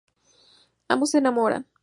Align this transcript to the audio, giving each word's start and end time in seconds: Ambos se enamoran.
Ambos 0.87 1.11
se 1.11 1.19
enamoran. 1.19 1.67